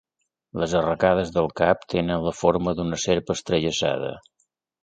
Les 0.61 0.71
arracades 0.79 1.33
del 1.35 1.51
cap 1.61 1.85
tenen 1.95 2.25
la 2.31 2.35
forma 2.39 2.75
d'una 2.81 2.99
serp 3.07 3.33
entrellaçada. 3.37 4.11